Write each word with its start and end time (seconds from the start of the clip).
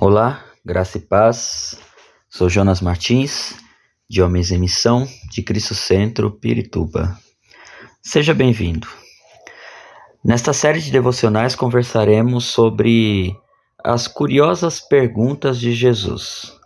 Olá, 0.00 0.44
graça 0.64 0.96
e 0.96 1.00
paz. 1.00 1.76
Sou 2.30 2.48
Jonas 2.48 2.80
Martins, 2.80 3.56
de 4.08 4.22
Homens 4.22 4.52
em 4.52 4.58
Missão, 4.58 5.08
de 5.28 5.42
Cristo 5.42 5.74
Centro, 5.74 6.30
Pirituba. 6.30 7.18
Seja 8.00 8.32
bem-vindo. 8.32 8.86
Nesta 10.24 10.52
série 10.52 10.80
de 10.80 10.92
devocionais 10.92 11.56
conversaremos 11.56 12.44
sobre 12.44 13.36
as 13.82 14.06
curiosas 14.06 14.78
perguntas 14.78 15.58
de 15.58 15.72
Jesus. 15.72 16.56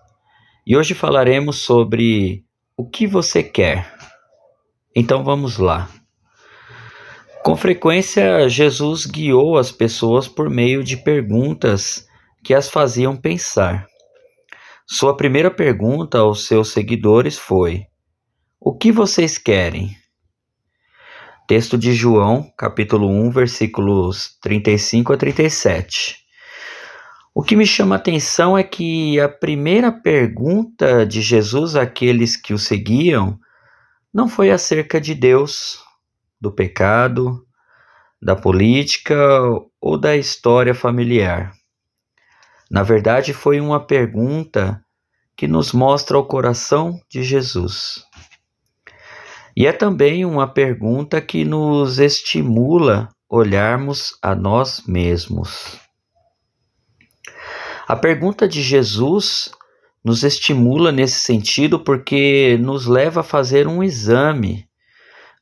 E 0.67 0.77
hoje 0.77 0.93
falaremos 0.93 1.63
sobre 1.63 2.45
o 2.77 2.87
que 2.87 3.07
você 3.07 3.43
quer. 3.43 3.95
Então 4.95 5.25
vamos 5.25 5.57
lá. 5.57 5.89
Com 7.43 7.57
frequência, 7.57 8.47
Jesus 8.47 9.07
guiou 9.07 9.57
as 9.57 9.73
pessoas 9.73 10.29
por 10.29 10.51
meio 10.51 10.85
de 10.85 10.99
perguntas 10.99 12.12
que 12.43 12.55
as 12.55 12.69
faziam 12.69 13.17
pensar. 13.17 13.87
Sua 14.87 15.17
primeira 15.17 15.51
pergunta 15.51 16.19
aos 16.19 16.47
seus 16.47 16.73
seguidores 16.73 17.39
foi: 17.39 17.85
O 18.61 18.77
que 18.77 18.91
vocês 18.91 19.39
querem? 19.39 19.97
Texto 21.47 21.79
de 21.79 21.93
João, 21.93 22.51
capítulo 22.57 23.09
1, 23.09 23.31
versículos 23.31 24.37
35 24.41 25.13
a 25.13 25.17
37. 25.17 26.17
O 27.35 27.43
que 27.43 27.57
me 27.57 27.65
chama 27.65 27.95
a 27.95 27.99
atenção 27.99 28.59
é 28.59 28.63
que 28.63 29.19
a 29.19 29.29
primeira 29.29 29.91
pergunta 29.91 31.07
de 31.07 31.23
Jesus 31.23 31.77
àqueles 31.77 32.37
que 32.37 32.53
o 32.53 32.59
seguiam 32.59 33.39
não 34.13 34.29
foi 34.29 34.51
acerca 34.51 35.01
de 35.01 35.15
Deus, 35.15 35.83
do 36.41 36.53
pecado, 36.53 37.47
da 38.21 38.37
política 38.37 39.17
ou 39.81 39.99
da 39.99 40.17
história 40.17 40.75
familiar. 40.75 41.53
Na 42.73 42.83
verdade, 42.83 43.35
foi 43.35 43.61
uma 43.61 43.79
pergunta 43.79 44.83
que 45.37 45.47
nos 45.47 45.75
mostra 45.75 46.19
o 46.19 46.25
coração 46.25 46.99
de 47.07 47.23
Jesus. 47.23 48.03
E 49.55 49.67
é 49.67 49.73
também 49.75 50.25
uma 50.25 50.49
pergunta 50.49 51.21
que 51.21 51.45
nos 51.45 51.99
estimula 51.99 53.11
olharmos 53.29 54.17
a 54.23 54.35
nós 54.35 54.85
mesmos. 54.87 55.79
A 57.87 57.95
pergunta 57.95 58.49
de 58.49 58.63
Jesus 58.63 59.51
nos 60.03 60.25
estimula 60.25 60.91
nesse 60.91 61.21
sentido 61.21 61.79
porque 61.79 62.57
nos 62.59 62.87
leva 62.87 63.21
a 63.21 63.25
fazer 63.25 63.69
um 63.69 63.83
exame 63.83 64.67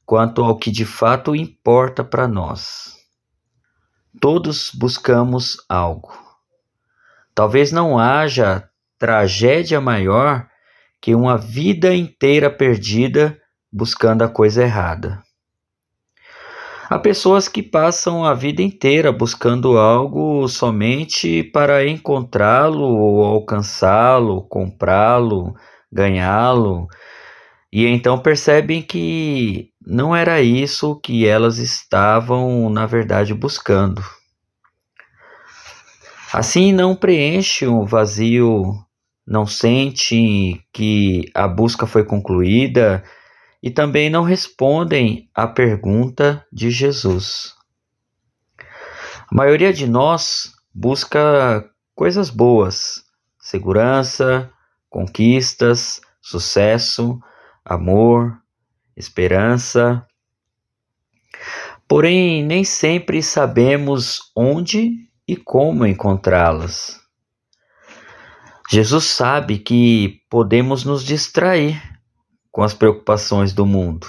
quanto 0.05 0.43
ao 0.43 0.59
que 0.59 0.73
de 0.73 0.85
fato 0.85 1.37
importa 1.37 2.03
para 2.03 2.27
nós. 2.27 2.97
Todos 4.21 4.73
buscamos 4.75 5.59
algo. 5.69 6.30
Talvez 7.41 7.73
não 7.73 7.99
haja 7.99 8.69
tragédia 8.99 9.81
maior 9.81 10.47
que 11.01 11.15
uma 11.15 11.39
vida 11.39 11.95
inteira 11.95 12.51
perdida 12.51 13.35
buscando 13.73 14.21
a 14.21 14.29
coisa 14.29 14.63
errada. 14.63 15.23
Há 16.91 16.99
pessoas 16.99 17.49
que 17.49 17.63
passam 17.63 18.27
a 18.27 18.35
vida 18.35 18.61
inteira 18.61 19.11
buscando 19.11 19.79
algo 19.79 20.47
somente 20.49 21.43
para 21.43 21.87
encontrá-lo 21.87 22.85
ou 22.85 23.25
alcançá-lo, 23.25 24.47
comprá-lo, 24.47 25.55
ganhá-lo, 25.91 26.89
e 27.73 27.87
então 27.87 28.19
percebem 28.19 28.83
que 28.83 29.71
não 29.81 30.15
era 30.15 30.43
isso 30.43 31.01
que 31.01 31.27
elas 31.27 31.57
estavam, 31.57 32.69
na 32.69 32.85
verdade, 32.85 33.33
buscando. 33.33 34.20
Assim 36.33 36.73
não 36.73 36.95
preenche 36.95 37.67
o 37.67 37.85
vazio, 37.85 38.63
não 39.27 39.45
sente 39.47 40.65
que 40.73 41.29
a 41.35 41.49
busca 41.49 41.89
foi 41.89 42.05
concluída 42.05 43.03
e 43.61 43.69
também 43.69 44.09
não 44.09 44.23
respondem 44.23 45.29
à 45.35 45.49
pergunta 45.49 46.47
de 46.53 46.71
Jesus. 46.71 47.53
A 49.29 49.35
maioria 49.35 49.73
de 49.73 49.89
nós 49.89 50.53
busca 50.73 51.69
coisas 51.97 52.31
boas, 52.31 53.05
segurança, 53.41 54.53
conquistas, 54.89 56.01
sucesso, 56.23 57.21
amor, 57.65 58.41
esperança. 58.97 60.07
Porém, 61.89 62.45
nem 62.45 62.63
sempre 62.63 63.21
sabemos 63.21 64.31
onde 64.37 65.10
e 65.31 65.37
como 65.37 65.87
encontrá-las. 65.87 66.99
Jesus 68.69 69.05
sabe 69.05 69.59
que 69.59 70.21
podemos 70.29 70.85
nos 70.85 71.05
distrair 71.05 71.81
com 72.51 72.65
as 72.65 72.75
preocupações 72.75 73.53
do 73.53 73.65
mundo, 73.65 74.09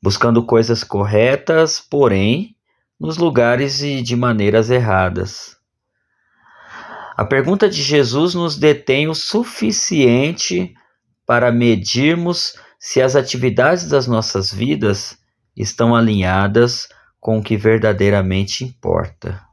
buscando 0.00 0.46
coisas 0.46 0.84
corretas, 0.84 1.80
porém 1.80 2.54
nos 2.98 3.16
lugares 3.16 3.82
e 3.82 4.02
de 4.02 4.14
maneiras 4.14 4.70
erradas. 4.70 5.56
A 7.16 7.24
pergunta 7.24 7.68
de 7.68 7.82
Jesus 7.82 8.32
nos 8.32 8.56
detém 8.56 9.08
o 9.08 9.16
suficiente 9.16 10.72
para 11.26 11.50
medirmos 11.50 12.54
se 12.78 13.02
as 13.02 13.16
atividades 13.16 13.88
das 13.88 14.06
nossas 14.06 14.52
vidas 14.52 15.18
estão 15.56 15.92
alinhadas 15.92 16.88
com 17.18 17.38
o 17.38 17.42
que 17.42 17.56
verdadeiramente 17.56 18.62
importa. 18.64 19.49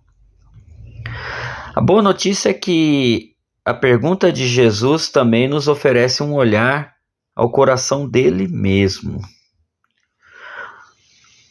A 1.78 1.82
boa 1.82 2.02
notícia 2.02 2.50
é 2.50 2.54
que 2.56 3.36
a 3.64 3.72
pergunta 3.72 4.34
de 4.34 4.48
Jesus 4.48 5.10
também 5.10 5.48
nos 5.48 5.68
oferece 5.68 6.24
um 6.24 6.34
olhar 6.34 6.96
ao 7.36 7.52
coração 7.52 8.10
dele 8.10 8.48
mesmo. 8.48 9.22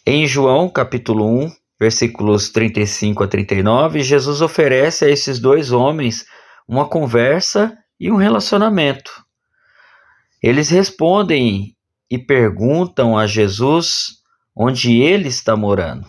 Em 0.04 0.26
João 0.26 0.68
capítulo 0.68 1.24
1, 1.44 1.52
versículos 1.78 2.48
35 2.48 3.22
a 3.22 3.28
39, 3.28 4.02
Jesus 4.02 4.40
oferece 4.40 5.04
a 5.04 5.08
esses 5.08 5.38
dois 5.38 5.70
homens 5.70 6.26
uma 6.66 6.88
conversa 6.88 7.78
e 8.00 8.10
um 8.10 8.16
relacionamento. 8.16 9.12
Eles 10.42 10.70
respondem 10.70 11.76
e 12.10 12.18
perguntam 12.18 13.16
a 13.16 13.28
Jesus 13.28 14.24
onde 14.56 15.00
ele 15.00 15.28
está 15.28 15.54
morando. 15.54 16.04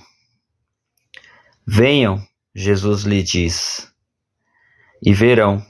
Venham, 1.68 2.20
Jesus 2.56 3.04
lhe 3.04 3.22
diz 3.22 3.96
e 5.02 5.14
verão. 5.14 5.64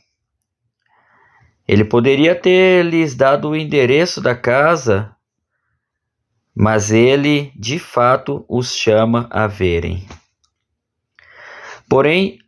Ele 1.68 1.84
poderia 1.84 2.34
ter 2.34 2.86
lhes 2.86 3.14
dado 3.14 3.50
o 3.50 3.56
endereço 3.56 4.22
da 4.22 4.36
casa, 4.36 5.14
mas 6.56 6.92
ele 6.92 7.52
de 7.56 7.78
fato 7.78 8.46
os 8.48 8.74
chama 8.74 9.28
a 9.30 9.48
verem. 9.48 10.08
Porém, 11.90 12.40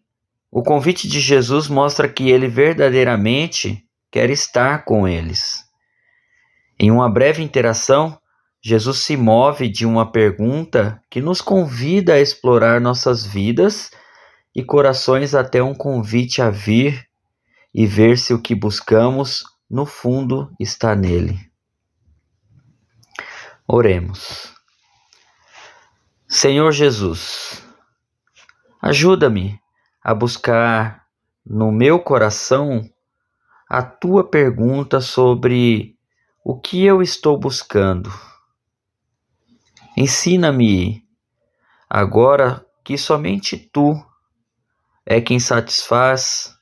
o 0.52 0.64
convite 0.64 1.08
de 1.08 1.20
Jesus 1.20 1.68
mostra 1.68 2.08
que 2.08 2.30
ele 2.30 2.48
verdadeiramente 2.48 3.84
quer 4.12 4.30
estar 4.30 4.84
com 4.84 5.08
eles. 5.08 5.64
Em 6.80 6.90
uma 6.90 7.10
breve 7.10 7.44
interação, 7.44 8.18
Jesus 8.62 9.00
se 9.00 9.16
move 9.16 9.70
de 9.70 9.86
uma 9.86 10.12
pergunta 10.12 11.02
que 11.10 11.22
nos 11.22 11.42
convida 11.42 12.14
a 12.14 12.20
explorar 12.20 12.82
nossas 12.82 13.26
vidas 13.26 13.92
e 14.59 14.64
corações 14.66 15.34
até 15.34 15.64
um 15.64 15.74
convite 15.74 16.42
a 16.42 16.50
vir 16.50 17.09
e 17.74 17.88
ver 17.88 18.18
se 18.18 18.34
o 18.34 18.42
que 18.42 18.53
buscamos 18.53 19.46
no 19.70 19.86
fundo 19.86 20.53
está 20.59 20.94
nele. 20.94 21.50
Oremos. 23.66 24.53
Senhor 26.28 26.74
Jesus, 26.74 27.64
ajuda-me 28.81 29.58
a 30.03 30.14
buscar 30.14 31.06
no 31.46 31.72
meu 31.72 31.98
coração 31.98 32.81
a 33.66 33.81
tua 33.81 34.30
pergunta 34.30 35.00
sobre 35.00 35.95
o 36.44 36.60
que 36.60 36.84
eu 36.84 37.01
estou 37.01 37.39
buscando. 37.39 38.12
Ensina-me 39.95 41.01
agora 41.89 42.66
que 42.84 42.98
somente 42.98 43.57
tu 43.57 44.09
é 45.06 45.19
quem 45.22 45.40
satisfaz 45.40 46.56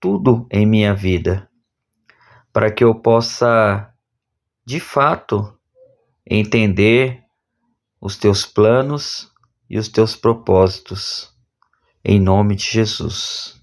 tudo 0.00 0.46
em 0.50 0.66
minha 0.66 0.94
vida, 0.94 1.48
para 2.52 2.72
que 2.72 2.84
eu 2.84 2.94
possa, 2.94 3.92
de 4.64 4.80
fato, 4.80 5.56
entender 6.28 7.24
os 8.00 8.16
teus 8.16 8.46
planos 8.46 9.30
e 9.68 9.78
os 9.78 9.88
teus 9.88 10.14
propósitos. 10.14 11.34
Em 12.04 12.20
nome 12.20 12.54
de 12.54 12.64
Jesus. 12.64 13.60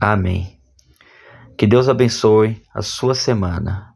Amém. 0.00 0.60
Que 1.58 1.66
Deus 1.66 1.88
abençoe 1.88 2.62
a 2.72 2.80
sua 2.80 3.14
semana. 3.14 3.89